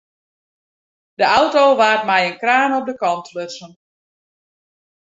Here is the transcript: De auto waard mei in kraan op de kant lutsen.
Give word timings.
De 1.19 1.25
auto 1.39 1.63
waard 1.79 2.03
mei 2.09 2.23
in 2.29 2.37
kraan 2.41 2.77
op 2.79 2.85
de 2.89 2.95
kant 3.03 3.25
lutsen. 3.35 3.71